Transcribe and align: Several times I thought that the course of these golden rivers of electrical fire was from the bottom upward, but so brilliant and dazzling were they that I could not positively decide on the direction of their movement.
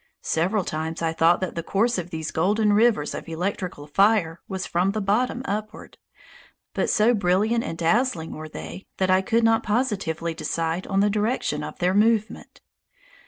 Several 0.23 0.63
times 0.63 1.03
I 1.03 1.13
thought 1.13 1.41
that 1.41 1.53
the 1.53 1.61
course 1.61 1.99
of 1.99 2.09
these 2.09 2.31
golden 2.31 2.73
rivers 2.73 3.13
of 3.13 3.29
electrical 3.29 3.85
fire 3.85 4.41
was 4.47 4.65
from 4.65 4.93
the 4.93 4.99
bottom 4.99 5.43
upward, 5.45 5.99
but 6.73 6.89
so 6.89 7.13
brilliant 7.13 7.63
and 7.63 7.77
dazzling 7.77 8.31
were 8.31 8.49
they 8.49 8.87
that 8.97 9.11
I 9.11 9.21
could 9.21 9.43
not 9.43 9.61
positively 9.61 10.33
decide 10.33 10.87
on 10.87 11.01
the 11.01 11.11
direction 11.11 11.63
of 11.63 11.77
their 11.77 11.93
movement. 11.93 12.61